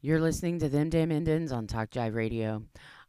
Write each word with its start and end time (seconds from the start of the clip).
You're 0.00 0.20
listening 0.20 0.60
to 0.60 0.68
Them 0.68 0.90
Damn 0.90 1.10
Indians 1.10 1.50
on 1.50 1.66
Talk 1.66 1.90
Jive 1.90 2.14
Radio. 2.14 2.62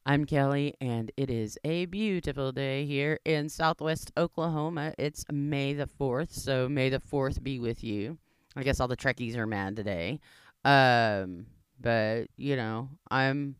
I'm 0.07 0.25
Kelly, 0.25 0.73
and 0.81 1.11
it 1.17 1.29
is 1.29 1.55
a 1.63 1.85
beautiful 1.85 2.51
day 2.51 2.83
here 2.87 3.19
in 3.23 3.47
southwest 3.47 4.11
Oklahoma. 4.17 4.95
It's 4.97 5.23
May 5.31 5.73
the 5.73 5.87
4th, 5.99 6.31
so 6.31 6.67
may 6.67 6.89
the 6.89 6.99
4th 6.99 7.43
be 7.43 7.59
with 7.59 7.83
you. 7.83 8.17
I 8.55 8.63
guess 8.63 8.79
all 8.79 8.87
the 8.87 8.97
Trekkies 8.97 9.35
are 9.35 9.45
mad 9.45 9.75
today. 9.75 10.19
Um, 10.65 11.45
but, 11.79 12.23
you 12.37 12.55
know, 12.55 12.89
I'm. 13.11 13.55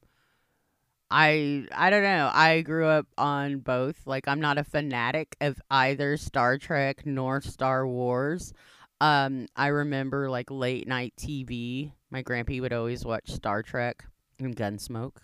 I 1.12 1.68
I 1.72 1.92
don't 1.92 2.04
know. 2.04 2.32
I 2.34 2.62
grew 2.62 2.88
up 2.88 3.06
on 3.16 3.60
both. 3.60 4.06
Like 4.06 4.28
I'm 4.28 4.42
not 4.42 4.58
a 4.58 4.64
fanatic 4.64 5.36
of 5.42 5.60
either 5.70 6.18
Star 6.18 6.58
Trek 6.58 7.04
nor 7.06 7.42
Star 7.42 7.88
Wars. 7.88 8.54
Um, 9.02 9.48
I 9.56 9.68
remember 9.68 10.30
like 10.30 10.52
late 10.52 10.88
night 10.88 11.14
TV. 11.18 11.94
My 12.12 12.22
grandpa 12.22 12.56
would 12.56 12.74
always 12.74 13.06
watch 13.06 13.30
Star 13.32 13.64
Trek 13.64 14.04
and 14.40 14.56
Gunsmoke. 14.56 15.18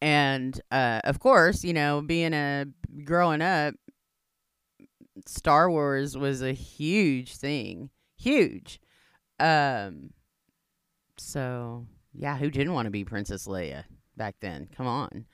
And 0.00 0.60
uh, 0.70 1.00
of 1.04 1.18
course, 1.18 1.64
you 1.64 1.72
know, 1.72 2.02
being 2.02 2.34
a 2.34 2.66
growing 3.04 3.40
up, 3.40 3.74
Star 5.26 5.70
Wars 5.70 6.16
was 6.16 6.42
a 6.42 6.52
huge 6.52 7.36
thing, 7.36 7.90
huge. 8.16 8.80
Um, 9.40 10.10
so 11.16 11.86
yeah, 12.12 12.36
who 12.36 12.50
didn't 12.50 12.74
want 12.74 12.86
to 12.86 12.90
be 12.90 13.04
Princess 13.04 13.46
Leia 13.46 13.84
back 14.16 14.36
then? 14.40 14.68
Come 14.76 14.86
on, 14.86 15.24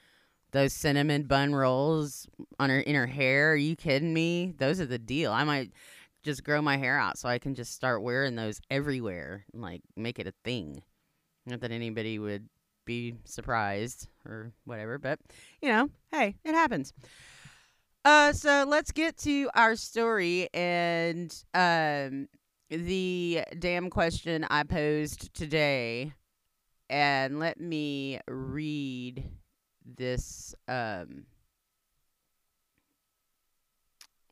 those 0.52 0.72
cinnamon 0.72 1.24
bun 1.24 1.54
rolls 1.54 2.28
on 2.58 2.70
her 2.70 2.80
in 2.80 2.94
her 2.94 3.06
hair. 3.06 3.52
Are 3.52 3.56
you 3.56 3.76
kidding 3.76 4.14
me? 4.14 4.54
Those 4.58 4.80
are 4.80 4.86
the 4.86 4.98
deal. 4.98 5.32
I 5.32 5.44
might 5.44 5.72
just 6.22 6.44
grow 6.44 6.60
my 6.60 6.76
hair 6.76 6.98
out 6.98 7.18
so 7.18 7.28
I 7.28 7.38
can 7.38 7.54
just 7.54 7.72
start 7.72 8.02
wearing 8.02 8.36
those 8.36 8.60
everywhere 8.70 9.44
and 9.52 9.62
like 9.62 9.82
make 9.96 10.18
it 10.18 10.26
a 10.26 10.34
thing. 10.44 10.82
Not 11.46 11.60
that 11.60 11.72
anybody 11.72 12.18
would 12.18 12.48
be 12.84 13.14
surprised 13.24 14.08
or 14.26 14.52
whatever, 14.64 14.98
but 14.98 15.18
you 15.62 15.68
know, 15.68 15.88
hey, 16.10 16.36
it 16.44 16.54
happens. 16.54 16.92
Uh 18.04 18.32
so 18.32 18.64
let's 18.66 18.92
get 18.92 19.16
to 19.18 19.50
our 19.54 19.76
story 19.76 20.48
and 20.54 21.44
um 21.54 22.28
the 22.70 23.42
damn 23.58 23.90
question 23.90 24.46
I 24.48 24.62
posed 24.62 25.34
today 25.34 26.12
and 26.88 27.38
let 27.38 27.60
me 27.60 28.20
read 28.28 29.24
this 29.84 30.54
um 30.68 31.24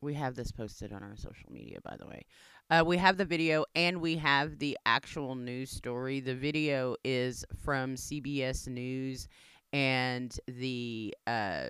we 0.01 0.13
have 0.13 0.35
this 0.35 0.51
posted 0.51 0.93
on 0.93 1.03
our 1.03 1.15
social 1.15 1.51
media, 1.51 1.79
by 1.83 1.95
the 1.97 2.07
way. 2.07 2.25
Uh, 2.69 2.83
we 2.85 2.97
have 2.97 3.17
the 3.17 3.25
video 3.25 3.65
and 3.75 3.99
we 3.99 4.17
have 4.17 4.59
the 4.59 4.77
actual 4.85 5.35
news 5.35 5.71
story. 5.71 6.19
The 6.19 6.35
video 6.35 6.95
is 7.03 7.43
from 7.63 7.95
CBS 7.95 8.67
News, 8.67 9.27
and 9.73 10.37
the 10.47 11.15
uh, 11.27 11.69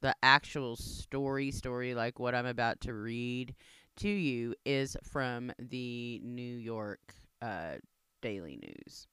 the 0.00 0.14
actual 0.22 0.76
story 0.76 1.50
story, 1.50 1.94
like 1.94 2.18
what 2.18 2.34
I'm 2.34 2.46
about 2.46 2.80
to 2.82 2.94
read 2.94 3.54
to 3.96 4.08
you, 4.08 4.54
is 4.64 4.96
from 5.04 5.52
the 5.58 6.20
New 6.22 6.56
York 6.56 7.14
uh, 7.40 7.76
Daily 8.20 8.58
News. 8.60 9.06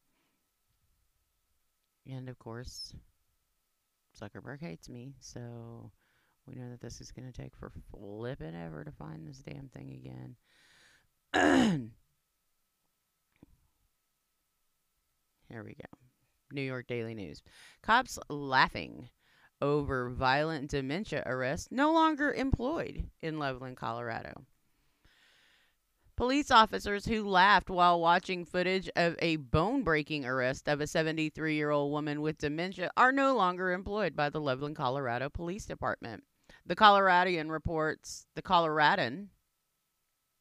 And 2.09 2.27
of 2.27 2.39
course, 2.39 2.93
Zuckerberg 4.19 4.59
hates 4.59 4.89
me, 4.89 5.13
so 5.19 5.91
we 6.47 6.55
know 6.55 6.69
that 6.69 6.81
this 6.81 7.01
is 7.01 7.11
going 7.11 7.31
to 7.31 7.41
take 7.41 7.55
for 7.55 7.71
flipping 7.91 8.55
ever 8.55 8.83
to 8.83 8.91
find 8.91 9.27
this 9.27 9.39
damn 9.39 9.69
thing 9.69 9.91
again. 9.91 10.35
Here 15.49 15.63
we 15.63 15.75
go. 15.75 15.85
New 16.51 16.61
York 16.61 16.87
Daily 16.87 17.13
News. 17.13 17.41
Cops 17.81 18.17
laughing 18.29 19.09
over 19.61 20.09
violent 20.09 20.71
dementia 20.71 21.23
arrest 21.25 21.71
no 21.71 21.93
longer 21.93 22.33
employed 22.33 23.09
in 23.21 23.37
Loveland, 23.37 23.77
Colorado. 23.77 24.45
Police 26.21 26.51
officers 26.51 27.05
who 27.05 27.27
laughed 27.27 27.71
while 27.71 27.99
watching 27.99 28.45
footage 28.45 28.87
of 28.95 29.15
a 29.17 29.37
bone 29.37 29.81
breaking 29.81 30.23
arrest 30.23 30.69
of 30.69 30.79
a 30.79 30.85
73 30.85 31.55
year 31.55 31.71
old 31.71 31.91
woman 31.91 32.21
with 32.21 32.37
dementia 32.37 32.91
are 32.95 33.11
no 33.11 33.35
longer 33.35 33.71
employed 33.71 34.15
by 34.15 34.29
the 34.29 34.39
Loveland, 34.39 34.75
Colorado 34.75 35.31
Police 35.31 35.65
Department. 35.65 36.23
The 36.63 36.75
Coloradian 36.75 37.49
reports, 37.49 38.27
the 38.35 38.43
Coloradan, 38.43 39.29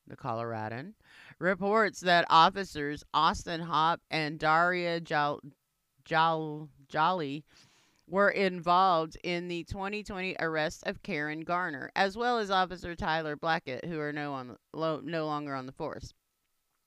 the 0.06 0.16
Coloradan, 0.18 0.96
reports 1.38 2.00
that 2.00 2.26
officers 2.28 3.02
Austin 3.14 3.62
Hopp 3.62 4.02
and 4.10 4.38
Daria 4.38 5.00
Jol- 5.00 5.40
Jol- 6.04 6.68
Jolly 6.90 7.42
were 8.10 8.30
involved 8.30 9.16
in 9.22 9.46
the 9.48 9.64
2020 9.64 10.36
arrest 10.40 10.82
of 10.84 11.02
Karen 11.02 11.42
Garner, 11.42 11.90
as 11.94 12.16
well 12.16 12.38
as 12.38 12.50
Officer 12.50 12.96
Tyler 12.96 13.36
Blackett, 13.36 13.84
who 13.84 14.00
are 14.00 14.12
no, 14.12 14.32
on, 14.32 14.56
no 14.74 15.26
longer 15.26 15.54
on 15.54 15.66
the 15.66 15.72
force. 15.72 16.14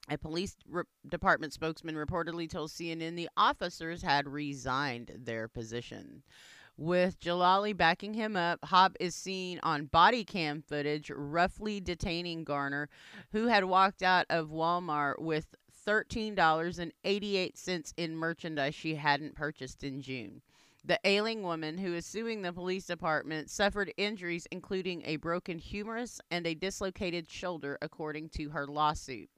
A 0.10 0.18
police 0.18 0.58
re- 0.68 0.84
department 1.08 1.54
spokesman 1.54 1.96
reportedly 1.96 2.50
told 2.50 2.72
CNN 2.72 3.16
the 3.16 3.30
officers 3.38 4.02
had 4.02 4.28
resigned 4.28 5.14
their 5.18 5.48
position. 5.48 6.24
With 6.76 7.22
Jalali 7.22 7.78
backing 7.78 8.16
him 8.16 8.36
up, 8.36 8.66
Hopp 8.66 8.98
is 9.00 9.16
seen 9.16 9.62
on 9.64 9.86
body 9.86 10.26
cam 10.26 10.62
footage 10.62 11.10
roughly 11.16 11.80
detaining 11.80 12.44
Garner, 12.44 12.90
who 13.32 13.48
had 13.48 13.64
walked 13.64 14.04
out 14.04 14.26
of 14.30 14.50
Walmart 14.50 15.22
with 15.22 15.56
$13.88 15.88 17.94
in 17.96 18.18
merchandise 18.18 18.76
she 18.76 18.96
hadn't 18.96 19.36
purchased 19.36 19.84
in 19.84 20.02
June. 20.02 20.42
The 20.86 21.00
ailing 21.06 21.44
woman 21.44 21.78
who 21.78 21.94
is 21.94 22.06
suing 22.06 22.42
the 22.42 22.52
police 22.52 22.88
department 22.88 23.50
suffered 23.50 23.94
injuries 23.96 24.48
including 24.52 25.02
a 25.06 25.16
broken 25.16 25.58
humerus 25.58 26.20
and 26.30 26.46
a 26.46 26.56
dislocated 26.56 27.30
shoulder, 27.30 27.78
according 27.82 28.30
to 28.30 28.50
her 28.50 28.68
lawsuit. 28.68 29.30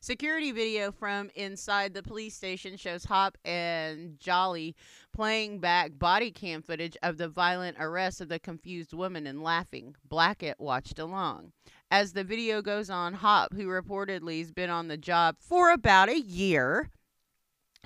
Security 0.00 0.50
video 0.50 0.90
from 0.90 1.30
inside 1.36 1.94
the 1.94 2.02
police 2.02 2.34
station 2.34 2.76
shows 2.76 3.04
Hopp 3.04 3.36
and 3.44 4.18
Jolly 4.18 4.74
playing 5.12 5.60
back 5.60 5.96
body 5.96 6.32
cam 6.32 6.62
footage 6.62 6.96
of 7.02 7.18
the 7.18 7.28
violent 7.28 7.76
arrest 7.78 8.20
of 8.20 8.28
the 8.28 8.40
confused 8.40 8.92
woman 8.92 9.26
and 9.28 9.42
laughing. 9.42 9.94
Blackett 10.08 10.58
watched 10.58 10.98
along. 10.98 11.52
As 11.90 12.14
the 12.14 12.24
video 12.24 12.62
goes 12.62 12.90
on, 12.90 13.14
Hopp, 13.14 13.52
who 13.52 13.66
reportedly 13.66 14.38
has 14.38 14.50
been 14.50 14.70
on 14.70 14.88
the 14.88 14.96
job 14.96 15.36
for 15.38 15.70
about 15.70 16.08
a 16.08 16.18
year, 16.18 16.88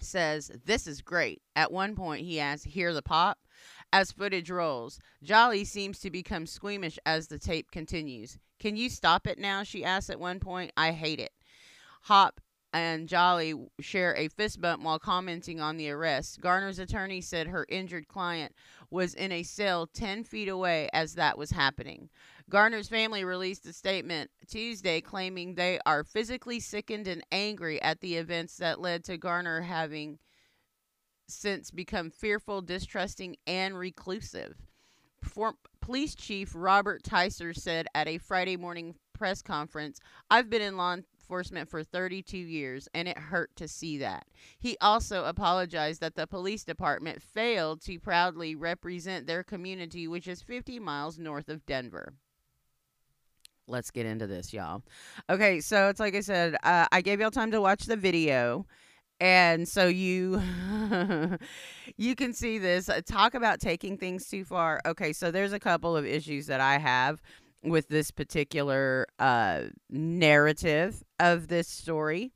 says, 0.00 0.50
This 0.64 0.86
is 0.86 1.00
great. 1.00 1.42
At 1.56 1.72
one 1.72 1.94
point, 1.94 2.24
he 2.24 2.40
asks, 2.40 2.64
Hear 2.64 2.92
the 2.92 3.02
pop? 3.02 3.38
As 3.92 4.12
footage 4.12 4.50
rolls, 4.50 4.98
Jolly 5.22 5.64
seems 5.64 6.00
to 6.00 6.10
become 6.10 6.46
squeamish 6.46 6.98
as 7.06 7.28
the 7.28 7.38
tape 7.38 7.70
continues. 7.70 8.38
Can 8.58 8.76
you 8.76 8.88
stop 8.88 9.26
it 9.26 9.38
now? 9.38 9.62
She 9.62 9.84
asks 9.84 10.10
at 10.10 10.18
one 10.18 10.40
point. 10.40 10.72
I 10.76 10.92
hate 10.92 11.20
it. 11.20 11.32
Hopp 12.02 12.40
and 12.72 13.08
Jolly 13.08 13.54
share 13.80 14.16
a 14.16 14.28
fist 14.28 14.60
bump 14.60 14.82
while 14.82 14.98
commenting 14.98 15.60
on 15.60 15.76
the 15.76 15.90
arrest. 15.90 16.40
Garner's 16.40 16.80
attorney 16.80 17.20
said 17.20 17.46
her 17.46 17.66
injured 17.68 18.08
client 18.08 18.52
was 18.90 19.14
in 19.14 19.30
a 19.30 19.44
cell 19.44 19.86
10 19.86 20.24
feet 20.24 20.48
away 20.48 20.88
as 20.92 21.14
that 21.14 21.38
was 21.38 21.52
happening. 21.52 22.08
Garner's 22.50 22.88
family 22.88 23.24
released 23.24 23.66
a 23.66 23.72
statement 23.72 24.30
Tuesday 24.46 25.00
claiming 25.00 25.54
they 25.54 25.78
are 25.86 26.04
physically 26.04 26.60
sickened 26.60 27.08
and 27.08 27.24
angry 27.32 27.80
at 27.80 28.00
the 28.00 28.16
events 28.16 28.58
that 28.58 28.80
led 28.80 29.02
to 29.04 29.16
Garner 29.16 29.62
having 29.62 30.18
since 31.26 31.70
become 31.70 32.10
fearful, 32.10 32.60
distrusting, 32.60 33.36
and 33.46 33.78
reclusive. 33.78 34.56
For, 35.22 35.54
Police 35.80 36.14
Chief 36.14 36.52
Robert 36.54 37.02
Ticer 37.02 37.56
said 37.56 37.86
at 37.94 38.08
a 38.08 38.18
Friday 38.18 38.58
morning 38.58 38.94
press 39.14 39.40
conference, 39.40 39.98
I've 40.30 40.50
been 40.50 40.60
in 40.60 40.76
law 40.76 40.94
enforcement 40.94 41.70
for 41.70 41.82
32 41.82 42.36
years, 42.36 42.88
and 42.92 43.08
it 43.08 43.16
hurt 43.16 43.56
to 43.56 43.66
see 43.66 43.98
that. 43.98 44.26
He 44.58 44.76
also 44.82 45.24
apologized 45.24 46.02
that 46.02 46.14
the 46.14 46.26
police 46.26 46.64
department 46.64 47.22
failed 47.22 47.80
to 47.82 47.98
proudly 47.98 48.54
represent 48.54 49.26
their 49.26 49.42
community, 49.42 50.06
which 50.06 50.28
is 50.28 50.42
50 50.42 50.78
miles 50.78 51.18
north 51.18 51.48
of 51.48 51.64
Denver. 51.64 52.12
Let's 53.66 53.90
get 53.90 54.06
into 54.06 54.26
this, 54.26 54.52
y'all. 54.52 54.82
Okay, 55.30 55.60
so 55.60 55.88
it's 55.88 56.00
like 56.00 56.14
I 56.14 56.20
said, 56.20 56.56
uh, 56.62 56.86
I 56.92 57.00
gave 57.00 57.20
y'all 57.20 57.30
time 57.30 57.50
to 57.52 57.60
watch 57.60 57.84
the 57.84 57.96
video 57.96 58.66
and 59.20 59.68
so 59.68 59.86
you 59.86 60.42
you 61.96 62.16
can 62.16 62.32
see 62.32 62.58
this 62.58 62.88
uh, 62.88 63.00
talk 63.06 63.34
about 63.34 63.60
taking 63.60 63.96
things 63.96 64.28
too 64.28 64.44
far 64.44 64.80
okay 64.84 65.12
so 65.12 65.30
there's 65.30 65.52
a 65.52 65.60
couple 65.60 65.96
of 65.96 66.04
issues 66.04 66.48
that 66.48 66.60
i 66.60 66.78
have 66.78 67.22
with 67.64 67.88
this 67.88 68.10
particular 68.10 69.06
uh, 69.18 69.62
narrative 69.90 71.02
of 71.18 71.48
this 71.48 71.66
story. 71.68 72.32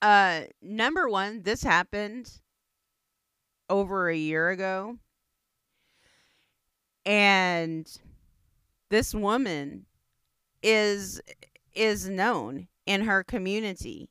Uh, 0.00 0.42
number 0.62 1.08
one, 1.08 1.42
this 1.42 1.62
happened 1.62 2.40
over 3.68 4.08
a 4.08 4.16
year 4.16 4.50
ago. 4.50 4.98
And 7.06 7.86
this 8.94 9.12
woman 9.12 9.86
is 10.62 11.20
is 11.74 12.08
known 12.08 12.68
in 12.86 13.02
her 13.02 13.24
community 13.24 14.08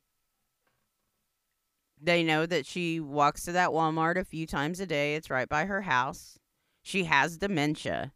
they 2.02 2.22
know 2.22 2.46
that 2.46 2.66
she 2.66 3.00
walks 3.00 3.46
to 3.46 3.54
that 3.54 3.70
Walmart 3.70 4.18
a 4.18 4.26
few 4.26 4.46
times 4.46 4.82
a 4.82 4.86
day. 4.86 5.16
It's 5.16 5.30
right 5.30 5.48
by 5.48 5.64
her 5.64 5.84
house. 5.84 6.38
She 6.82 7.06
has 7.06 7.38
dementia. 7.38 8.12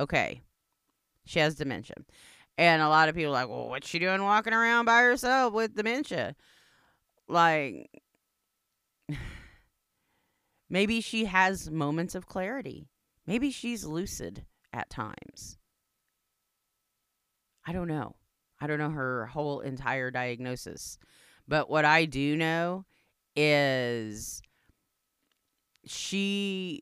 Okay. 0.00 0.40
She 1.24 1.38
has 1.38 1.54
dementia. 1.54 1.94
And 2.56 2.82
a 2.82 2.88
lot 2.88 3.08
of 3.08 3.14
people 3.14 3.30
are 3.30 3.34
like, 3.34 3.48
well, 3.48 3.68
what's 3.68 3.86
she 3.88 4.00
doing 4.00 4.20
walking 4.20 4.52
around 4.52 4.86
by 4.86 5.02
herself 5.02 5.52
with 5.52 5.76
dementia? 5.76 6.34
Like, 7.28 8.02
maybe 10.68 11.00
she 11.00 11.26
has 11.26 11.70
moments 11.70 12.16
of 12.16 12.26
clarity. 12.26 12.88
Maybe 13.28 13.52
she's 13.52 13.84
lucid 13.84 14.44
at 14.72 14.90
times. 14.90 15.58
I 17.68 17.72
don't 17.72 17.88
know. 17.88 18.16
I 18.62 18.66
don't 18.66 18.78
know 18.78 18.88
her 18.88 19.26
whole 19.26 19.60
entire 19.60 20.10
diagnosis. 20.10 20.98
But 21.46 21.68
what 21.68 21.84
I 21.84 22.06
do 22.06 22.34
know 22.34 22.86
is 23.36 24.40
she 25.84 26.80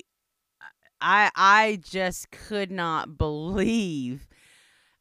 I 1.00 1.30
I 1.34 1.80
just 1.82 2.30
could 2.30 2.70
not 2.70 3.18
believe 3.18 4.28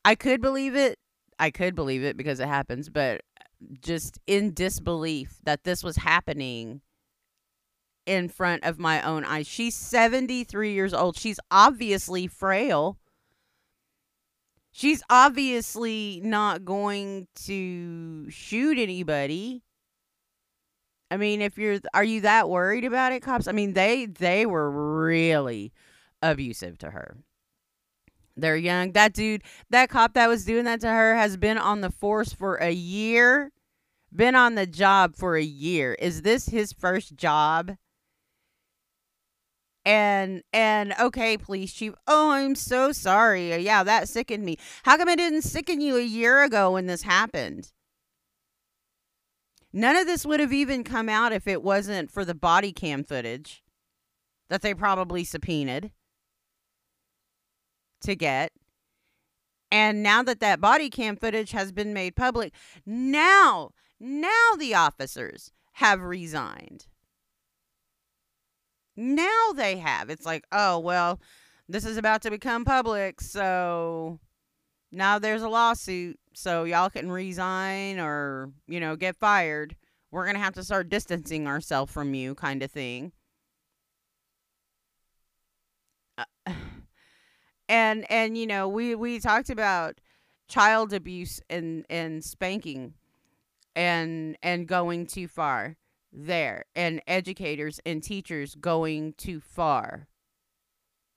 I 0.03 0.15
could 0.15 0.41
believe 0.41 0.75
it. 0.75 0.97
I 1.37 1.51
could 1.51 1.75
believe 1.75 2.03
it 2.03 2.17
because 2.17 2.39
it 2.39 2.47
happens, 2.47 2.89
but 2.89 3.21
just 3.81 4.19
in 4.25 4.53
disbelief 4.53 5.37
that 5.43 5.65
this 5.65 5.83
was 5.83 5.97
happening 5.97 6.81
in 8.07 8.27
front 8.27 8.63
of 8.63 8.79
my 8.79 9.01
own 9.03 9.23
eyes. 9.23 9.47
She's 9.47 9.75
73 9.75 10.73
years 10.73 10.93
old. 10.93 11.17
She's 11.17 11.39
obviously 11.51 12.25
frail. 12.27 12.97
She's 14.77 15.01
obviously 15.09 16.19
not 16.21 16.65
going 16.65 17.29
to 17.45 18.29
shoot 18.29 18.77
anybody. 18.77 19.63
I 21.09 21.15
mean, 21.15 21.41
if 21.41 21.57
you're 21.57 21.79
are 21.93 22.03
you 22.03 22.19
that 22.21 22.49
worried 22.49 22.83
about 22.83 23.13
it, 23.13 23.21
cops? 23.21 23.47
I 23.47 23.53
mean, 23.53 23.71
they 23.71 24.05
they 24.05 24.45
were 24.45 24.69
really 24.69 25.71
abusive 26.21 26.77
to 26.79 26.91
her. 26.91 27.15
They're 28.35 28.57
young. 28.57 28.91
That 28.91 29.13
dude, 29.13 29.43
that 29.69 29.87
cop 29.87 30.13
that 30.15 30.27
was 30.27 30.43
doing 30.43 30.65
that 30.65 30.81
to 30.81 30.89
her 30.89 31.15
has 31.15 31.37
been 31.37 31.57
on 31.57 31.79
the 31.79 31.89
force 31.89 32.33
for 32.33 32.55
a 32.55 32.71
year. 32.71 33.53
Been 34.13 34.35
on 34.35 34.55
the 34.55 34.67
job 34.67 35.15
for 35.15 35.37
a 35.37 35.41
year. 35.41 35.93
Is 35.93 36.23
this 36.23 36.49
his 36.49 36.73
first 36.73 37.15
job? 37.15 37.77
And 39.85 40.41
and 40.51 40.93
okay 40.99 41.37
police 41.37 41.71
chief 41.71 41.93
oh 42.07 42.31
i'm 42.31 42.55
so 42.55 42.91
sorry. 42.91 43.55
Yeah 43.57 43.83
that 43.83 44.09
sickened 44.09 44.43
me. 44.43 44.57
How 44.83 44.97
come 44.97 45.09
it 45.09 45.17
didn't 45.17 45.43
sicken 45.43 45.81
you 45.81 45.97
a 45.97 46.03
year 46.03 46.43
ago 46.43 46.71
when 46.71 46.87
this 46.87 47.03
happened? 47.03 47.71
None 49.71 49.95
of 49.95 50.07
this 50.07 50.25
would 50.25 50.39
have 50.39 50.53
even 50.53 50.83
come 50.83 51.09
out 51.09 51.33
if 51.33 51.47
it 51.47 51.61
wasn't 51.61 52.09
for 52.09 52.23
the 52.23 52.33
body 52.33 52.71
cam 52.71 53.03
footage 53.03 53.61
that 54.49 54.61
they 54.61 54.73
probably 54.73 55.23
subpoenaed 55.23 55.91
to 58.01 58.15
get. 58.15 58.53
And 59.71 60.01
now 60.01 60.23
that 60.23 60.39
that 60.39 60.61
body 60.61 60.89
cam 60.89 61.17
footage 61.17 61.51
has 61.51 61.71
been 61.71 61.93
made 61.93 62.15
public 62.15 62.53
now 62.85 63.71
now 63.99 64.51
the 64.57 64.73
officers 64.73 65.51
have 65.73 66.01
resigned 66.01 66.87
now 68.95 69.51
they 69.55 69.77
have. 69.77 70.09
It's 70.09 70.25
like, 70.25 70.45
oh, 70.51 70.79
well, 70.79 71.19
this 71.67 71.85
is 71.85 71.97
about 71.97 72.21
to 72.23 72.29
become 72.29 72.65
public, 72.65 73.21
so 73.21 74.19
now 74.91 75.19
there's 75.19 75.41
a 75.41 75.49
lawsuit, 75.49 76.19
so 76.33 76.63
y'all 76.63 76.89
can 76.89 77.11
resign 77.11 77.99
or, 77.99 78.51
you 78.67 78.79
know, 78.79 78.95
get 78.95 79.15
fired. 79.15 79.75
We're 80.11 80.25
going 80.25 80.35
to 80.35 80.41
have 80.43 80.53
to 80.55 80.63
start 80.63 80.89
distancing 80.89 81.47
ourselves 81.47 81.91
from 81.91 82.13
you, 82.13 82.35
kind 82.35 82.63
of 82.63 82.71
thing. 82.71 83.11
Uh, 86.17 86.25
and 87.69 88.09
and 88.09 88.37
you 88.37 88.47
know, 88.47 88.67
we 88.67 88.95
we 88.95 89.19
talked 89.19 89.49
about 89.49 89.99
child 90.47 90.93
abuse 90.93 91.41
and 91.49 91.85
and 91.89 92.23
spanking 92.23 92.93
and 93.75 94.37
and 94.41 94.67
going 94.67 95.05
too 95.05 95.27
far 95.27 95.75
there 96.15 96.65
and 96.75 97.01
educators 97.07 97.79
and 97.85 98.01
teachers 98.01 98.55
going 98.55 99.13
too 99.13 99.39
far 99.39 100.07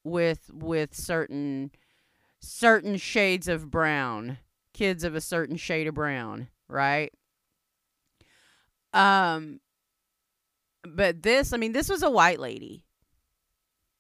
with 0.05 0.50
with 0.53 0.95
certain 0.95 1.71
certain 2.41 2.97
shades 2.97 3.49
of 3.49 3.71
brown 3.71 4.39
kids 4.73 5.05
of 5.05 5.15
a 5.15 5.21
certain 5.21 5.56
shade 5.56 5.87
of 5.87 5.95
brown 5.95 6.49
right? 6.69 7.12
Um 8.93 9.61
but 10.83 11.23
this 11.23 11.53
i 11.53 11.56
mean 11.56 11.73
this 11.73 11.89
was 11.89 12.03
a 12.03 12.11
white 12.11 12.41
lady. 12.41 12.85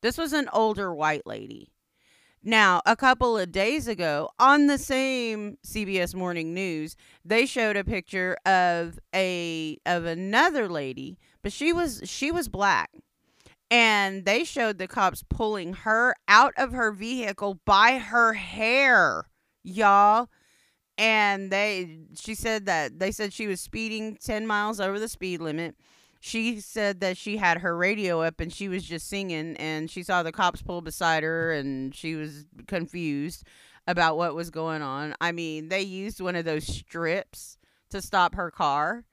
This 0.00 0.16
was 0.16 0.32
an 0.32 0.48
older 0.52 0.94
white 0.94 1.26
lady 1.26 1.72
now, 2.42 2.82
a 2.86 2.94
couple 2.94 3.36
of 3.36 3.50
days 3.50 3.88
ago 3.88 4.30
on 4.38 4.68
the 4.68 4.78
same 4.78 5.58
CBS 5.66 6.14
Morning 6.14 6.54
News, 6.54 6.94
they 7.24 7.46
showed 7.46 7.76
a 7.76 7.84
picture 7.84 8.36
of 8.46 8.98
a 9.14 9.78
of 9.84 10.04
another 10.04 10.68
lady, 10.68 11.18
but 11.42 11.52
she 11.52 11.72
was 11.72 12.00
she 12.04 12.30
was 12.30 12.48
black. 12.48 12.90
And 13.70 14.24
they 14.24 14.44
showed 14.44 14.78
the 14.78 14.88
cops 14.88 15.22
pulling 15.28 15.74
her 15.74 16.14
out 16.26 16.54
of 16.56 16.72
her 16.72 16.90
vehicle 16.90 17.60
by 17.66 17.98
her 17.98 18.32
hair, 18.32 19.24
y'all. 19.62 20.28
And 20.96 21.50
they 21.50 21.98
she 22.18 22.34
said 22.34 22.66
that 22.66 22.98
they 23.00 23.10
said 23.10 23.32
she 23.32 23.46
was 23.46 23.60
speeding 23.60 24.16
10 24.22 24.46
miles 24.46 24.80
over 24.80 24.98
the 24.98 25.08
speed 25.08 25.40
limit 25.40 25.76
she 26.20 26.60
said 26.60 27.00
that 27.00 27.16
she 27.16 27.36
had 27.36 27.58
her 27.58 27.76
radio 27.76 28.22
up 28.22 28.40
and 28.40 28.52
she 28.52 28.68
was 28.68 28.84
just 28.84 29.08
singing 29.08 29.56
and 29.56 29.90
she 29.90 30.02
saw 30.02 30.22
the 30.22 30.32
cops 30.32 30.62
pull 30.62 30.80
beside 30.80 31.22
her 31.22 31.52
and 31.52 31.94
she 31.94 32.14
was 32.14 32.46
confused 32.66 33.44
about 33.86 34.16
what 34.16 34.34
was 34.34 34.50
going 34.50 34.82
on. 34.82 35.14
I 35.20 35.32
mean, 35.32 35.68
they 35.68 35.82
used 35.82 36.20
one 36.20 36.36
of 36.36 36.44
those 36.44 36.66
strips 36.66 37.56
to 37.90 38.02
stop 38.02 38.34
her 38.34 38.50
car. 38.50 39.04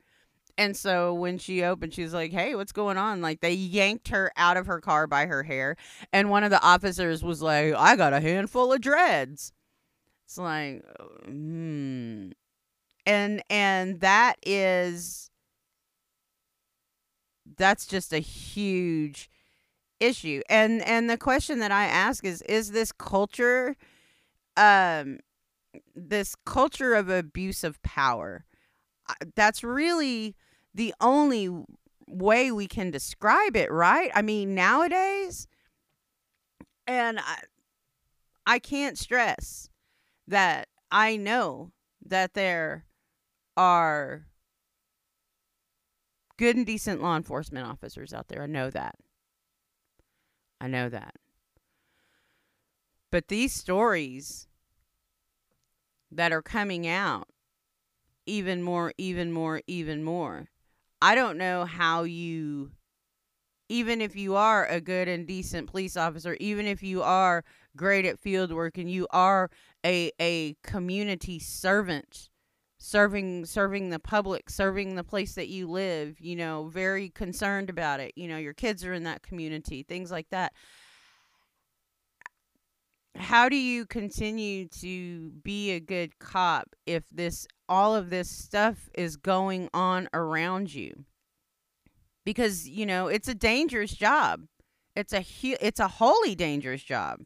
And 0.57 0.75
so 0.75 1.13
when 1.13 1.37
she 1.37 1.63
opened, 1.63 1.93
she 1.93 2.03
was 2.03 2.13
like, 2.13 2.31
Hey, 2.31 2.55
what's 2.55 2.71
going 2.71 2.97
on? 2.97 3.21
Like, 3.21 3.41
they 3.41 3.53
yanked 3.53 4.07
her 4.07 4.31
out 4.37 4.57
of 4.57 4.67
her 4.67 4.79
car 4.79 5.05
by 5.05 5.25
her 5.25 5.43
hair. 5.43 5.75
And 6.11 6.29
one 6.29 6.43
of 6.43 6.49
the 6.49 6.61
officers 6.61 7.23
was 7.23 7.41
like, 7.41 7.73
I 7.75 7.95
got 7.95 8.13
a 8.13 8.21
handful 8.21 8.71
of 8.71 8.81
dreads. 8.81 9.51
It's 10.25 10.37
like, 10.37 10.83
hmm. 11.25 12.31
And, 13.05 13.43
and 13.49 13.99
that 13.99 14.37
is 14.45 15.29
that's 17.57 17.85
just 17.85 18.13
a 18.13 18.19
huge 18.19 19.29
issue. 19.99 20.41
And 20.49 20.81
and 20.83 21.09
the 21.09 21.17
question 21.17 21.59
that 21.59 21.71
I 21.71 21.85
ask 21.85 22.23
is 22.25 22.41
is 22.43 22.71
this 22.71 22.91
culture 22.91 23.75
um 24.57 25.19
this 25.95 26.35
culture 26.45 26.93
of 26.93 27.09
abuse 27.09 27.63
of 27.63 27.81
power 27.83 28.45
that's 29.35 29.63
really 29.63 30.35
the 30.73 30.93
only 30.99 31.49
way 32.07 32.51
we 32.51 32.67
can 32.67 32.91
describe 32.91 33.55
it, 33.55 33.71
right? 33.71 34.11
I 34.13 34.21
mean, 34.21 34.55
nowadays 34.55 35.47
and 36.87 37.19
I 37.19 37.39
I 38.45 38.59
can't 38.59 38.97
stress 38.97 39.69
that 40.27 40.67
I 40.91 41.17
know 41.17 41.71
that 42.05 42.33
there 42.33 42.85
are 43.57 44.27
good 46.37 46.55
and 46.55 46.65
decent 46.65 47.01
law 47.01 47.15
enforcement 47.15 47.65
officers 47.65 48.13
out 48.13 48.27
there. 48.27 48.43
I 48.43 48.47
know 48.47 48.69
that. 48.69 48.95
I 50.59 50.67
know 50.67 50.89
that. 50.89 51.15
But 53.11 53.27
these 53.27 53.53
stories 53.53 54.47
that 56.11 56.31
are 56.31 56.41
coming 56.41 56.87
out 56.87 57.27
even 58.25 58.61
more, 58.63 58.93
even 58.97 59.31
more, 59.31 59.61
even 59.67 60.03
more. 60.03 60.47
I 61.01 61.15
don't 61.15 61.37
know 61.37 61.65
how 61.65 62.03
you, 62.03 62.71
even 63.69 64.01
if 64.01 64.15
you 64.15 64.35
are 64.35 64.65
a 64.65 64.81
good 64.81 65.07
and 65.07 65.27
decent 65.27 65.69
police 65.69 65.95
officer, 65.95 66.35
even 66.39 66.65
if 66.65 66.81
you 66.81 67.03
are 67.03 67.43
great 67.75 68.05
at 68.05 68.19
field 68.19 68.51
work 68.51 68.77
and 68.77 68.89
you 68.89 69.07
are 69.11 69.49
a, 69.85 70.11
a 70.19 70.55
community 70.63 71.39
servant, 71.39 72.29
serving 72.85 73.43
serving 73.45 73.89
the 73.89 73.97
public 73.97 74.47
serving 74.47 74.93
the 74.93 75.03
place 75.03 75.33
that 75.33 75.47
you 75.47 75.67
live 75.67 76.21
you 76.21 76.35
know 76.35 76.67
very 76.67 77.09
concerned 77.09 77.67
about 77.67 77.99
it. 77.99 78.13
You 78.15 78.27
know 78.27 78.37
your 78.37 78.53
kids 78.53 78.85
are 78.85 78.93
in 78.93 79.03
that 79.05 79.23
community 79.23 79.81
things 79.81 80.11
like 80.11 80.29
that. 80.29 80.53
How 83.15 83.49
do 83.49 83.55
you 83.55 83.87
continue 83.87 84.67
to 84.81 85.31
be 85.43 85.71
a 85.71 85.79
good 85.79 86.19
cop 86.19 86.75
if 86.85 87.09
this 87.09 87.47
all 87.67 87.95
of 87.95 88.11
this 88.11 88.29
stuff 88.29 88.89
is 88.93 89.15
going 89.15 89.69
on 89.73 90.07
around 90.13 90.71
you? 90.71 91.05
Because 92.23 92.69
you 92.69 92.85
know 92.85 93.07
it's 93.07 93.27
a 93.27 93.35
dangerous 93.35 93.93
job. 93.95 94.41
It's 94.95 95.11
a 95.13 95.21
hu- 95.21 95.57
it's 95.59 95.79
a 95.79 95.87
wholly 95.87 96.35
dangerous 96.35 96.83
job. 96.83 97.21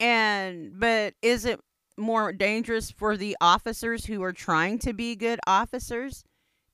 And 0.00 0.78
but 0.78 1.14
is 1.20 1.44
it 1.44 1.60
more 1.98 2.32
dangerous 2.32 2.90
for 2.90 3.16
the 3.16 3.36
officers 3.40 4.06
who 4.06 4.22
are 4.22 4.32
trying 4.32 4.78
to 4.80 4.92
be 4.92 5.16
good 5.16 5.40
officers 5.46 6.24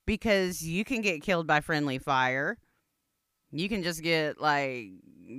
because 0.05 0.61
you 0.61 0.85
can 0.85 1.01
get 1.01 1.21
killed 1.21 1.47
by 1.47 1.61
friendly 1.61 1.97
fire. 1.97 2.57
You 3.51 3.67
can 3.69 3.83
just 3.83 4.03
get 4.03 4.39
like 4.39 4.87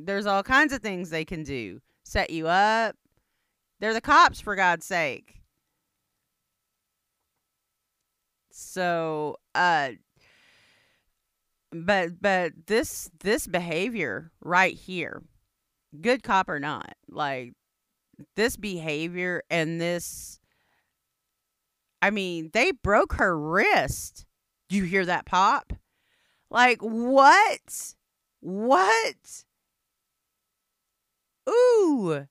there's 0.05 0.27
all 0.27 0.43
kinds 0.43 0.73
of 0.73 0.83
things 0.83 1.11
they 1.11 1.25
can 1.25 1.43
do. 1.43 1.81
Set 2.05 2.31
you 2.31 2.49
up. 2.49 2.97
They're 3.81 3.95
the 3.95 4.01
cops 4.01 4.41
for 4.41 4.57
God's 4.57 4.87
sake. 4.87 5.41
So, 8.51 9.37
uh 9.55 9.91
but 11.73 12.21
but 12.21 12.53
this 12.67 13.11
this 13.21 13.47
behavior 13.47 14.31
right 14.41 14.75
here, 14.75 15.23
good 16.01 16.23
cop 16.23 16.49
or 16.49 16.61
not, 16.61 16.95
like 17.09 17.53
this 18.35 18.57
behavior 18.57 19.43
and 19.51 19.81
this 19.81 20.41
I 22.03 22.11
mean, 22.11 22.51
they 22.53 22.73
broke 22.73 23.15
her 23.15 23.39
wrist. 23.39 24.27
Do 24.69 24.77
you 24.77 24.85
hear 24.85 25.05
that 25.07 25.27
pop? 25.27 25.73
Like 26.51 26.79
what? 26.81 27.95
What? 28.41 29.45
Ooh. 31.49 32.27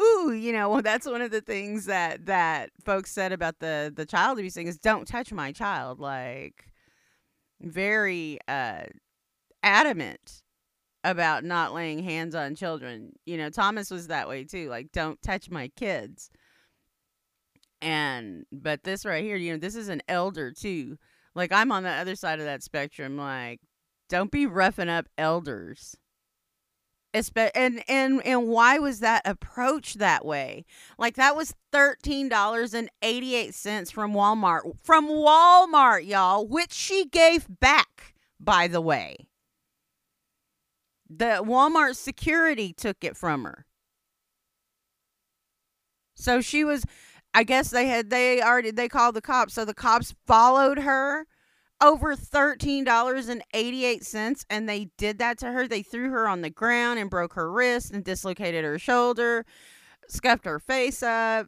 Ooh, 0.00 0.32
you 0.32 0.52
know, 0.52 0.70
well, 0.70 0.82
that's 0.82 1.06
one 1.06 1.20
of 1.20 1.30
the 1.30 1.40
things 1.40 1.86
that 1.86 2.26
that 2.26 2.70
folks 2.84 3.10
said 3.10 3.32
about 3.32 3.58
the 3.58 3.92
the 3.94 4.06
child 4.06 4.38
abuse 4.38 4.54
thing 4.54 4.66
is 4.66 4.78
don't 4.78 5.06
touch 5.06 5.32
my 5.32 5.52
child. 5.52 6.00
Like 6.00 6.66
very 7.60 8.38
uh 8.48 8.84
adamant 9.62 10.42
about 11.04 11.44
not 11.44 11.72
laying 11.72 12.02
hands 12.02 12.34
on 12.34 12.54
children. 12.54 13.12
You 13.24 13.38
know, 13.38 13.50
Thomas 13.50 13.90
was 13.90 14.08
that 14.08 14.28
way 14.28 14.44
too. 14.44 14.68
Like, 14.68 14.92
don't 14.92 15.20
touch 15.22 15.50
my 15.50 15.68
kids. 15.68 16.30
And 17.82 18.44
but 18.52 18.84
this 18.84 19.06
right 19.06 19.24
here, 19.24 19.36
you 19.36 19.52
know, 19.52 19.58
this 19.58 19.76
is 19.76 19.88
an 19.88 20.02
elder 20.08 20.52
too. 20.52 20.98
Like 21.34 21.52
I'm 21.52 21.72
on 21.72 21.82
the 21.82 21.90
other 21.90 22.14
side 22.14 22.38
of 22.38 22.44
that 22.44 22.62
spectrum. 22.62 23.16
Like, 23.16 23.60
don't 24.08 24.30
be 24.30 24.46
roughing 24.46 24.88
up 24.88 25.06
elders. 25.16 25.96
Espe- 27.14 27.50
and 27.54 27.82
and 27.88 28.24
and 28.24 28.48
why 28.48 28.78
was 28.78 29.00
that 29.00 29.22
approach 29.24 29.94
that 29.94 30.24
way? 30.24 30.64
Like 30.98 31.16
that 31.16 31.34
was 31.34 31.54
thirteen 31.72 32.28
dollars 32.28 32.74
and 32.74 32.88
eighty 33.02 33.34
eight 33.34 33.54
cents 33.54 33.90
from 33.90 34.12
Walmart 34.12 34.78
from 34.78 35.08
Walmart, 35.08 36.06
y'all, 36.06 36.46
which 36.46 36.72
she 36.72 37.06
gave 37.06 37.46
back, 37.60 38.14
by 38.38 38.68
the 38.68 38.80
way. 38.80 39.26
The 41.10 41.42
Walmart 41.44 41.96
security 41.96 42.72
took 42.72 43.02
it 43.02 43.16
from 43.16 43.42
her. 43.42 43.66
So 46.14 46.40
she 46.40 46.62
was 46.64 46.84
I 47.34 47.42
guess 47.44 47.70
they 47.70 47.86
had 47.86 48.10
they 48.10 48.42
already 48.42 48.70
they 48.70 48.88
called 48.88 49.16
the 49.16 49.20
cops. 49.20 49.54
So 49.54 49.64
the 49.64 49.74
cops 49.74 50.14
followed 50.26 50.78
her 50.78 51.26
over 51.82 52.14
$13.88 52.14 54.44
and 54.50 54.68
they 54.68 54.90
did 54.98 55.16
that 55.18 55.38
to 55.38 55.50
her. 55.52 55.66
They 55.66 55.82
threw 55.82 56.10
her 56.10 56.28
on 56.28 56.42
the 56.42 56.50
ground 56.50 56.98
and 56.98 57.08
broke 57.08 57.32
her 57.34 57.50
wrist 57.50 57.90
and 57.90 58.04
dislocated 58.04 58.64
her 58.64 58.78
shoulder, 58.78 59.46
scuffed 60.08 60.44
her 60.44 60.58
face 60.58 61.02
up. 61.02 61.46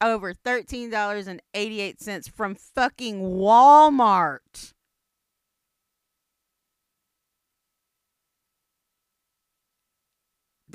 Over 0.00 0.32
$13.88 0.34 2.30
from 2.30 2.54
fucking 2.54 3.22
Walmart. 3.22 4.74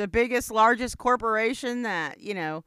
The 0.01 0.07
biggest, 0.07 0.49
largest 0.49 0.97
corporation 0.97 1.83
that, 1.83 2.19
you 2.19 2.33
know, 2.33 2.63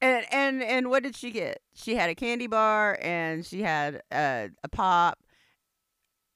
and 0.00 0.24
and 0.30 0.62
and 0.62 0.88
what 0.90 1.02
did 1.02 1.16
she 1.16 1.32
get? 1.32 1.60
She 1.74 1.96
had 1.96 2.08
a 2.08 2.14
candy 2.14 2.46
bar 2.46 2.96
and 3.02 3.44
she 3.44 3.62
had 3.62 4.02
a, 4.12 4.50
a 4.62 4.68
pop 4.68 5.18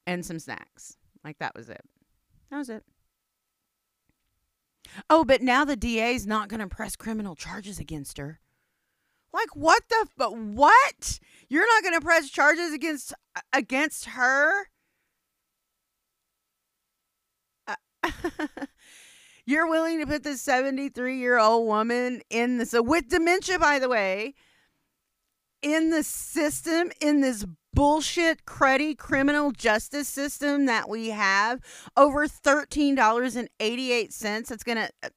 and 0.08 0.26
some 0.26 0.40
snacks. 0.40 0.96
Like 1.22 1.38
that 1.38 1.54
was 1.54 1.68
it. 1.68 1.82
That 2.50 2.58
was 2.58 2.70
it. 2.70 2.82
Oh, 5.08 5.24
but 5.24 5.42
now 5.42 5.64
the 5.64 5.76
DA's 5.76 6.26
not 6.26 6.48
going 6.48 6.58
to 6.58 6.66
press 6.66 6.96
criminal 6.96 7.36
charges 7.36 7.78
against 7.78 8.18
her. 8.18 8.40
Like 9.32 9.54
what 9.54 9.84
the 9.90 10.08
but 10.16 10.36
what? 10.36 11.20
You're 11.48 11.68
not 11.68 11.84
going 11.84 11.94
to 11.94 12.04
press 12.04 12.28
charges 12.30 12.72
against 12.72 13.14
against 13.52 14.06
her? 14.06 14.66
Uh, 17.68 17.76
You're 19.50 19.68
willing 19.68 19.98
to 19.98 20.06
put 20.06 20.22
this 20.22 20.40
73 20.42 21.18
year 21.18 21.36
old 21.36 21.66
woman 21.66 22.22
in 22.30 22.58
this, 22.58 22.72
with 22.72 23.08
dementia, 23.08 23.58
by 23.58 23.80
the 23.80 23.88
way, 23.88 24.34
in 25.60 25.90
the 25.90 26.04
system, 26.04 26.92
in 27.00 27.20
this 27.20 27.44
bullshit, 27.74 28.44
cruddy 28.44 28.96
criminal 28.96 29.50
justice 29.50 30.06
system 30.06 30.66
that 30.66 30.88
we 30.88 31.08
have, 31.08 31.58
over 31.96 32.28
$13.88. 32.28 34.50
It's 34.52 34.62
going 34.62 34.78
to. 34.78 34.88
Uh, 35.02 35.08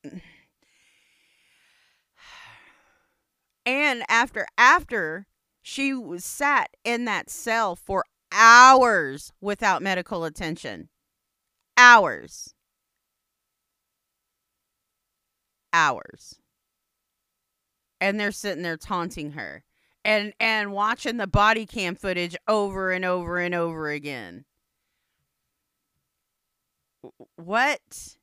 and 3.68 4.02
after, 4.10 4.48
after 4.58 5.28
she 5.62 5.94
was 5.94 6.26
sat 6.26 6.72
in 6.84 7.06
that 7.06 7.30
cell 7.30 7.76
for 7.76 8.04
hours 8.32 9.32
without 9.40 9.84
medical 9.84 10.26
attention, 10.26 10.90
hours. 11.78 12.53
Hours. 15.74 16.40
And 18.00 18.20
they're 18.20 18.32
sitting 18.32 18.64
there 18.64 18.78
taunting 18.78 19.32
her 19.32 19.64
and 20.06 20.34
and 20.40 20.72
watching 20.74 21.18
the 21.18 21.28
body 21.28 21.66
cam 21.66 21.96
footage 21.96 22.36
over 22.48 22.92
and 22.92 23.06
over 23.06 23.40
and 23.40 23.56
over 23.56 23.90
again. 23.90 24.46
What? 27.36 28.18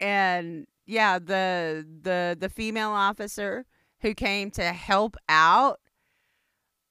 And 0.00 0.66
yeah, 0.86 1.18
the 1.18 1.86
the 2.02 2.36
the 2.38 2.48
female 2.48 2.90
officer 2.90 3.64
who 4.00 4.14
came 4.14 4.50
to 4.52 4.64
help 4.72 5.16
out 5.28 5.80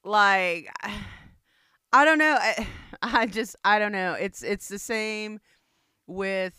like 0.04 0.70
I 1.94 2.04
don't 2.04 2.18
know. 2.18 2.36
I, 2.40 2.66
I 3.02 3.26
just 3.26 3.56
I 3.64 3.78
don't 3.78 3.92
know. 3.92 4.14
It's 4.14 4.42
it's 4.42 4.68
the 4.68 4.78
same 4.78 5.40
with 6.06 6.54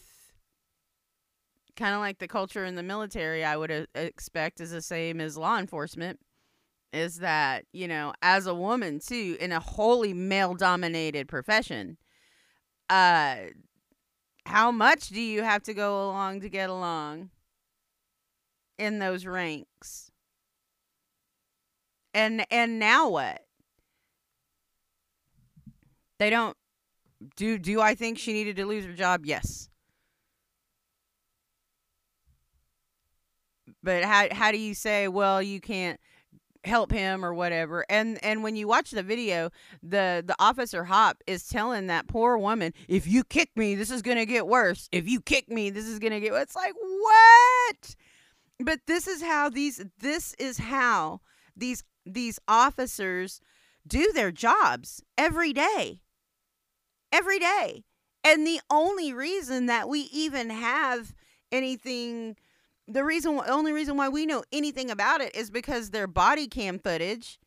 kind 1.75 1.93
of 1.93 1.99
like 1.99 2.19
the 2.19 2.27
culture 2.27 2.63
in 2.63 2.75
the 2.75 2.83
military. 2.83 3.43
I 3.43 3.57
would 3.57 3.71
uh, 3.71 3.85
expect 3.95 4.61
is 4.61 4.71
the 4.71 4.81
same 4.81 5.19
as 5.19 5.37
law 5.37 5.59
enforcement. 5.59 6.19
Is 6.93 7.17
that 7.17 7.65
you 7.73 7.87
know 7.87 8.13
as 8.21 8.47
a 8.47 8.55
woman 8.55 8.99
too 8.99 9.35
in 9.41 9.51
a 9.51 9.59
wholly 9.59 10.13
male 10.13 10.53
dominated 10.53 11.27
profession, 11.27 11.97
uh, 12.89 13.35
how 14.45 14.71
much 14.71 15.09
do 15.09 15.19
you 15.19 15.43
have 15.43 15.63
to 15.63 15.73
go 15.73 16.05
along 16.07 16.39
to 16.41 16.49
get 16.49 16.69
along 16.69 17.29
in 18.77 18.99
those 18.99 19.25
ranks? 19.25 20.11
And 22.13 22.45
and 22.49 22.79
now 22.79 23.09
what? 23.09 23.44
They 26.19 26.29
don't 26.29 26.55
do 27.35 27.57
do 27.57 27.81
I 27.81 27.95
think 27.95 28.17
she 28.17 28.33
needed 28.33 28.55
to 28.57 28.65
lose 28.65 28.85
her 28.85 28.93
job? 28.93 29.25
Yes. 29.25 29.69
But 33.83 34.03
how 34.03 34.27
how 34.31 34.51
do 34.51 34.57
you 34.57 34.73
say, 34.73 35.07
well, 35.07 35.41
you 35.41 35.59
can't 35.59 35.99
help 36.63 36.91
him 36.91 37.23
or 37.23 37.33
whatever? 37.33 37.85
And 37.89 38.23
and 38.23 38.43
when 38.43 38.55
you 38.55 38.67
watch 38.67 38.91
the 38.91 39.03
video, 39.03 39.51
the 39.83 40.23
the 40.25 40.35
officer 40.39 40.85
Hopp 40.85 41.21
is 41.27 41.47
telling 41.47 41.87
that 41.87 42.07
poor 42.07 42.37
woman, 42.37 42.73
if 42.87 43.07
you 43.07 43.23
kick 43.23 43.49
me, 43.55 43.75
this 43.75 43.91
is 43.91 44.01
to 44.17 44.25
get 44.25 44.47
worse. 44.47 44.89
If 44.91 45.07
you 45.07 45.21
kick 45.21 45.49
me, 45.49 45.69
this 45.69 45.85
is 45.85 45.99
to 46.13 46.19
get 46.19 46.33
It's 46.33 46.55
like, 46.55 46.73
"What?" 46.75 47.95
But 48.59 48.79
this 48.87 49.07
is 49.07 49.21
how 49.21 49.49
these 49.49 49.83
this 49.99 50.33
is 50.39 50.57
how 50.57 51.21
these 51.55 51.83
these 52.05 52.39
officers 52.47 53.41
do 53.87 54.11
their 54.13 54.31
jobs 54.31 55.03
every 55.17 55.53
day 55.53 56.01
every 57.15 57.39
day. 57.39 57.83
And 58.23 58.45
the 58.45 58.59
only 58.69 59.13
reason 59.13 59.67
that 59.67 59.87
we 59.87 60.09
even 60.11 60.49
have 60.49 61.13
anything 61.51 62.35
the 62.87 63.03
reason 63.03 63.39
only 63.47 63.71
reason 63.71 63.97
why 63.97 64.09
we 64.09 64.27
know 64.27 64.43
anything 64.51 64.91
about 64.91 65.21
it 65.21 65.35
is 65.35 65.49
because 65.49 65.89
their 65.89 66.05
body 66.05 66.47
cam 66.47 66.77
footage 66.77 67.39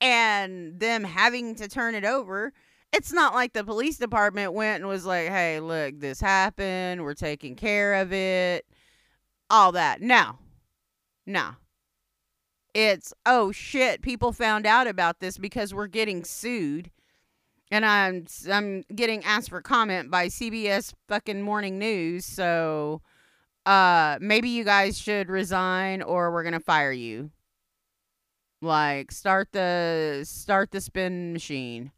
and 0.00 0.80
them 0.80 1.04
having 1.04 1.54
to 1.56 1.68
turn 1.68 1.94
it 1.94 2.04
over. 2.06 2.54
It's 2.94 3.12
not 3.12 3.34
like 3.34 3.52
the 3.52 3.62
police 3.62 3.98
department 3.98 4.54
went 4.54 4.80
and 4.80 4.88
was 4.88 5.04
like 5.04 5.28
hey 5.28 5.60
look 5.60 6.00
this 6.00 6.20
happened. 6.20 7.02
We're 7.02 7.14
taking 7.14 7.56
care 7.56 7.94
of 7.94 8.12
it. 8.12 8.64
All 9.50 9.72
that. 9.72 10.00
No. 10.00 10.38
No. 11.26 11.50
It's 12.72 13.12
oh 13.26 13.52
shit. 13.52 14.00
People 14.00 14.32
found 14.32 14.66
out 14.66 14.86
about 14.86 15.20
this 15.20 15.36
because 15.36 15.74
we're 15.74 15.88
getting 15.88 16.24
sued 16.24 16.90
and 17.70 17.86
I'm 17.86 18.26
I'm 18.50 18.84
getting 18.94 19.24
asked 19.24 19.50
for 19.50 19.60
comment 19.62 20.10
by 20.10 20.26
CBS 20.26 20.92
fucking 21.08 21.42
morning 21.42 21.78
news. 21.78 22.24
So 22.24 23.02
uh 23.66 24.18
maybe 24.20 24.48
you 24.48 24.64
guys 24.64 24.98
should 24.98 25.28
resign 25.28 26.02
or 26.02 26.32
we're 26.32 26.42
going 26.42 26.54
to 26.54 26.60
fire 26.60 26.92
you. 26.92 27.30
Like 28.62 29.12
start 29.12 29.52
the 29.52 30.22
start 30.24 30.70
the 30.70 30.80
spin 30.80 31.32
machine. 31.32 31.92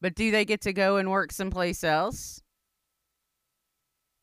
But 0.00 0.14
do 0.14 0.30
they 0.30 0.44
get 0.44 0.60
to 0.62 0.72
go 0.72 0.96
and 0.96 1.10
work 1.10 1.32
someplace 1.32 1.82
else? 1.82 2.42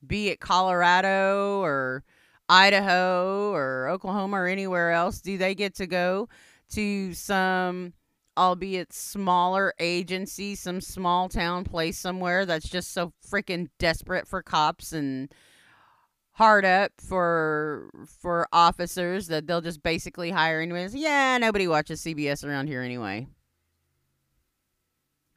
Be 0.06 0.30
it 0.30 0.40
Colorado 0.40 1.62
or 1.62 2.04
Idaho 2.48 3.52
or 3.52 3.90
Oklahoma 3.90 4.38
or 4.38 4.48
anywhere 4.48 4.92
else? 4.92 5.20
Do 5.20 5.38
they 5.38 5.56
get 5.56 5.76
to 5.76 5.88
go 5.88 6.30
to 6.72 7.14
some 7.14 7.94
albeit 8.38 8.92
smaller 8.92 9.74
agency, 9.80 10.56
some 10.56 10.82
small 10.82 11.30
town 11.30 11.64
place 11.64 11.98
somewhere 11.98 12.46
that's 12.46 12.68
just 12.68 12.94
so 12.94 13.14
freaking 13.26 13.70
desperate 13.80 14.28
for 14.28 14.42
cops 14.42 14.92
and 14.92 15.34
hard 16.34 16.66
up 16.66 16.92
for 17.00 17.90
for 18.06 18.48
officers 18.52 19.28
that 19.28 19.48
they'll 19.48 19.62
just 19.62 19.82
basically 19.82 20.32
hire 20.32 20.60
anyways. 20.60 20.94
Yeah, 20.94 21.38
nobody 21.38 21.68
watches 21.68 22.02
CBS 22.02 22.46
around 22.46 22.68
here 22.68 22.82
anyway. 22.82 23.28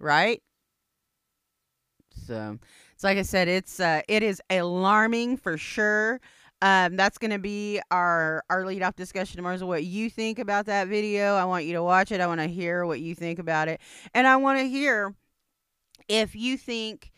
Right? 0.01 0.43
So, 2.27 2.59
it's 2.95 3.05
like 3.05 3.19
I 3.19 3.23
said, 3.23 3.49
it's 3.49 3.79
uh 3.81 4.03
it 4.09 4.23
is 4.23 4.43
alarming 4.51 5.37
for 5.37 5.57
sure. 5.57 6.21
Um, 6.61 6.97
that's 6.97 7.19
going 7.19 7.31
to 7.31 7.39
be 7.39 7.81
our 7.91 8.43
our 8.51 8.67
lead 8.67 8.83
off 8.83 8.97
discussion 8.97 9.37
tomorrow. 9.37 9.55
Is 9.55 9.63
what 9.63 9.85
you 9.85 10.11
think 10.11 10.39
about 10.39 10.67
that 10.67 10.89
video. 10.89 11.37
I 11.37 11.45
want 11.45 11.65
you 11.67 11.75
to 11.75 11.83
watch 11.83 12.11
it. 12.11 12.21
I 12.21 12.27
want 12.27 12.41
to 12.41 12.49
hear 12.49 12.85
what 12.85 13.01
you 13.01 13.15
think 13.15 13.39
about 13.39 13.69
it, 13.69 13.81
and 14.13 14.27
I 14.27 14.37
want 14.37 14.59
to 14.59 14.69
hear 14.69 15.15
if 16.09 16.35
you 16.35 16.57
think 16.57 17.13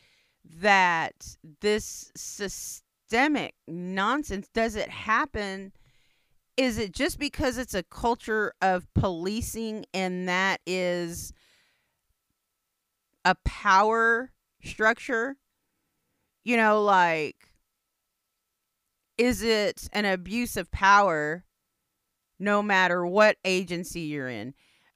that 0.61 1.37
this 1.61 2.11
systemic 2.17 3.55
nonsense 3.67 4.49
does 4.53 4.77
it 4.77 4.89
happen. 4.89 5.73
Is 6.57 6.77
it 6.77 6.93
just 6.93 7.19
because 7.19 7.57
it's 7.57 7.73
a 7.73 7.83
culture 7.83 8.53
of 8.61 8.93
policing 8.93 9.87
and 9.95 10.29
that 10.29 10.61
is 10.67 11.33
a 13.25 13.35
power 13.47 14.33
structure? 14.63 15.37
You 16.45 16.59
know, 16.59 16.83
like 16.83 17.50
is 19.21 19.43
it 19.43 19.87
an 19.93 20.07
abuse 20.07 20.57
of 20.57 20.71
power 20.71 21.45
no 22.39 22.63
matter 22.63 23.05
what 23.05 23.37
agency 23.45 24.01
you're 24.01 24.31
in? 24.31 24.55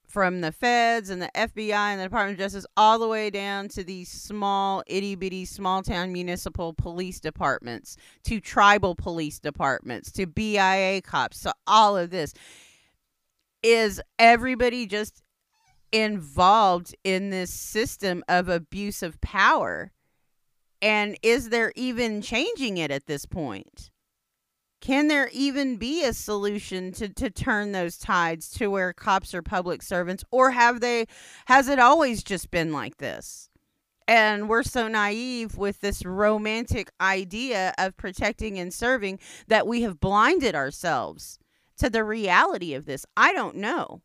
From 0.09 0.41
the 0.41 0.51
feds 0.51 1.11
and 1.11 1.21
the 1.21 1.31
FBI 1.35 1.75
and 1.75 2.01
the 2.01 2.05
Department 2.05 2.37
of 2.37 2.39
Justice 2.39 2.65
all 2.75 2.99
the 2.99 3.07
way 3.07 3.29
down 3.29 3.69
to 3.69 3.85
these 3.85 4.09
small, 4.09 4.83
itty 4.87 5.15
bitty, 5.15 5.45
small 5.45 5.83
town 5.83 6.11
municipal 6.11 6.73
police 6.73 7.21
departments, 7.21 7.99
to 8.23 8.41
tribal 8.41 8.95
police 8.95 9.39
departments, 9.39 10.11
to 10.13 10.27
BIA 10.27 11.03
cops, 11.03 11.41
to 11.41 11.53
all 11.67 11.95
of 11.99 12.09
this. 12.09 12.33
Is 13.63 14.01
everybody 14.19 14.87
just 14.87 15.23
involved 15.93 16.95
in 17.05 17.29
this 17.29 17.53
system 17.53 18.25
of 18.29 18.49
abuse 18.49 19.03
of 19.03 19.21
power? 19.21 19.93
And 20.81 21.19
is 21.23 21.51
there 21.51 21.73
even 21.77 22.23
changing 22.23 22.79
it 22.79 22.91
at 22.91 23.05
this 23.05 23.27
point? 23.27 23.91
Can 24.85 25.09
there 25.09 25.31
even 25.33 25.77
be 25.77 26.05
a 26.05 26.13
solution 26.13 26.93
to, 26.93 27.09
to 27.09 27.31
turn 27.31 27.73
those 27.73 27.97
tides 27.97 28.51
to 28.51 28.67
where 28.67 28.93
cops 28.93 29.35
are 29.35 29.41
public 29.41 29.81
servants? 29.81 30.25
Or 30.31 30.51
have 30.51 30.81
they 30.81 31.07
has 31.47 31.69
it 31.69 31.79
always 31.79 32.23
just 32.23 32.51
been 32.51 32.71
like 32.71 32.99
this? 32.99 33.49
And 34.07 34.47
we're 34.47 34.63
so 34.63 34.87
naive 34.87 35.57
with 35.57 35.81
this 35.81 36.05
romantic 36.05 36.91
idea 37.01 37.73
of 37.79 37.97
protecting 37.97 38.59
and 38.59 38.75
serving 38.75 39.21
that 39.49 39.67
we 39.67 39.81
have 39.81 40.01
blinded 40.01 40.55
ourselves 40.55 41.39
to 41.79 41.89
the 41.89 42.05
reality 42.05 42.75
of 42.75 42.85
this. 42.85 43.07
I 43.17 43.33
don't 43.33 43.57
know. 43.57 44.03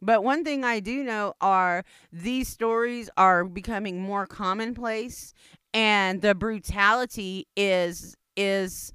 But 0.00 0.24
one 0.24 0.42
thing 0.42 0.64
I 0.64 0.80
do 0.80 1.04
know 1.04 1.34
are 1.42 1.84
these 2.10 2.48
stories 2.48 3.10
are 3.18 3.44
becoming 3.44 4.00
more 4.00 4.26
commonplace 4.26 5.34
and 5.74 6.22
the 6.22 6.34
brutality 6.34 7.46
is 7.54 8.16
is 8.38 8.94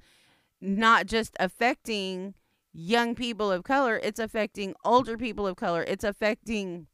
not 0.62 1.06
just 1.06 1.36
affecting 1.40 2.34
young 2.72 3.14
people 3.14 3.50
of 3.50 3.64
color, 3.64 4.00
it's 4.02 4.20
affecting 4.20 4.74
older 4.84 5.18
people 5.18 5.46
of 5.46 5.56
color. 5.56 5.82
It's 5.82 6.04
affecting 6.04 6.86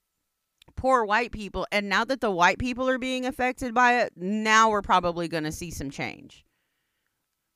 poor 0.75 1.05
white 1.05 1.33
people. 1.33 1.67
And 1.71 1.89
now 1.89 2.05
that 2.05 2.21
the 2.21 2.31
white 2.31 2.59
people 2.59 2.89
are 2.89 2.99
being 2.99 3.27
affected 3.27 3.75
by 3.75 4.01
it, 4.01 4.13
now 4.17 4.71
we're 4.71 4.83
probably 4.83 5.29
going 5.29 5.45
to 5.45 5.53
see 5.53 5.71
some 5.71 5.91
change. 5.91 6.45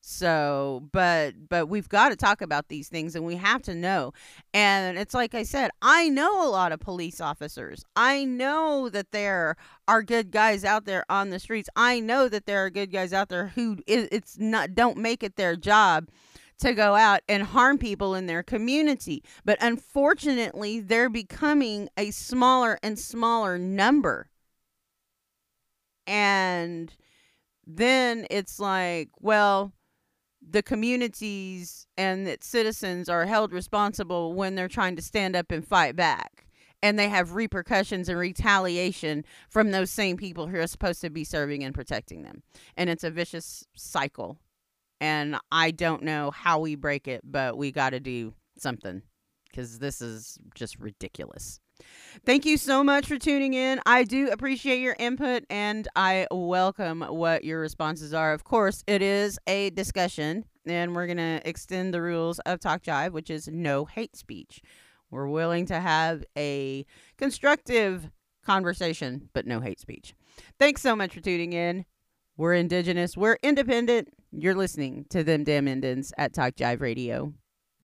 So, 0.05 0.89
but 0.91 1.49
but 1.49 1.69
we've 1.69 1.89
got 1.89 2.09
to 2.09 2.17
talk 2.17 2.43
about 2.43 2.67
these 2.67 2.89
things 2.89 3.15
and 3.15 3.25
we 3.25 3.37
have 3.37 3.63
to 3.63 3.75
know. 3.75 4.13
And 4.53 4.99
it's 4.99 5.15
like 5.15 5.33
I 5.33 5.45
said, 5.45 5.71
I 5.81 6.09
know 6.09 6.45
a 6.45 6.51
lot 6.51 6.73
of 6.73 6.81
police 6.81 7.21
officers. 7.21 7.85
I 7.95 8.25
know 8.25 8.89
that 8.89 9.13
there 9.13 9.55
are 9.87 10.03
good 10.03 10.33
guys 10.33 10.65
out 10.65 10.87
there 10.87 11.05
on 11.09 11.31
the 11.31 11.39
streets. 11.39 11.69
I 11.77 12.01
know 12.01 12.29
that 12.29 12.47
there 12.47 12.65
are 12.65 12.71
good 12.71 12.91
guys 12.91 13.13
out 13.13 13.29
there 13.29 13.49
who 13.55 13.79
it's 13.87 14.37
not 14.39 14.75
don't 14.75 14.99
make 14.99 15.23
it 15.23 15.37
their 15.37 15.55
job 15.55 16.09
to 16.59 16.75
go 16.75 16.97
out 16.97 17.21
and 17.29 17.45
harm 17.45 17.79
people 17.79 18.17
in 18.17 18.27
their 18.27 18.43
community. 18.43 19.23
But 19.45 19.59
unfortunately, 19.61 20.81
they're 20.81 21.11
becoming 21.11 21.89
a 21.97 22.11
smaller 22.11 22.77
and 22.83 22.99
smaller 22.99 23.57
number. 23.57 24.31
And 26.09 26.93
then 27.65 28.27
it's 28.31 28.59
like, 28.59 29.11
well, 29.21 29.73
the 30.51 30.63
communities 30.63 31.87
and 31.97 32.27
its 32.27 32.47
citizens 32.47 33.09
are 33.09 33.27
held 33.27 33.53
responsible 33.53 34.35
when 34.35 34.55
they're 34.55 34.69
trying 34.69 34.97
to 34.97 35.03
stand 35.03 35.37
up 35.37 35.51
and 35.51 35.67
fight 35.67 35.97
back. 35.97 36.47
And 36.83 36.99
they 36.99 37.09
have 37.09 37.35
repercussions 37.35 38.09
and 38.09 38.19
retaliation 38.19 39.25
from 39.49 39.71
those 39.71 39.91
same 39.91 40.17
people 40.17 40.49
who 40.49 40.59
are 40.59 40.67
supposed 40.67 41.01
to 41.03 41.11
be 41.11 41.23
serving 41.23 41.63
and 41.63 41.73
protecting 41.73 42.23
them. 42.23 42.43
And 42.77 42.91
it's 42.91 43.05
a 43.05 43.11
vicious 43.11 43.65
cycle. 43.77 44.39
And 45.01 45.37
I 45.53 45.71
don't 45.71 46.03
know 46.03 46.33
how 46.33 46.59
we 46.59 46.75
break 46.75 47.07
it, 47.07 47.21
but 47.25 47.57
we 47.57 47.71
got 47.71 47.91
to 47.91 48.01
do 48.01 48.35
something 48.59 49.03
because 49.49 49.79
this 49.79 50.03
is 50.03 50.39
just 50.55 50.79
ridiculous. 50.81 51.61
Thank 52.25 52.45
you 52.45 52.57
so 52.57 52.85
much 52.85 53.07
for 53.07 53.19
tuning 53.19 53.55
in. 53.55 53.81
I 53.87 54.05
do 54.05 54.29
appreciate 54.29 54.81
your 54.81 54.97
input 54.99 55.45
and 55.51 55.89
I 55.97 56.27
welcome 56.31 57.03
what 57.03 57.45
your 57.45 57.61
responses 57.61 58.15
are. 58.15 58.33
Of 58.33 58.45
course, 58.45 58.85
it 58.87 59.03
is 59.03 59.39
a 59.47 59.71
discussion 59.71 60.45
and 60.67 60.95
we're 60.95 61.07
going 61.07 61.17
to 61.17 61.41
extend 61.45 61.93
the 61.93 62.03
rules 62.03 62.39
of 62.41 62.61
Talk 62.61 62.83
Jive, 62.83 63.13
which 63.13 63.31
is 63.31 63.49
no 63.49 63.85
hate 63.85 64.17
speech. 64.17 64.61
We're 65.11 65.29
willing 65.29 65.67
to 65.67 65.81
have 65.81 66.25
a 66.39 66.87
constructive 67.19 68.11
conversation, 68.45 69.29
but 69.33 69.47
no 69.47 69.61
hate 69.61 69.81
speech. 69.81 70.15
Thanks 70.59 70.83
so 70.83 70.95
much 70.95 71.15
for 71.15 71.21
tuning 71.21 71.53
in. 71.53 71.85
We're 72.37 72.55
indigenous, 72.55 73.17
we're 73.17 73.39
independent. 73.43 74.09
You're 74.31 74.55
listening 74.55 75.05
to 75.11 75.23
them 75.23 75.45
damn 75.45 75.69
Indians 75.69 76.13
at 76.17 76.33
Talk 76.33 76.55
Jive 76.55 76.81
Radio. 76.81 77.35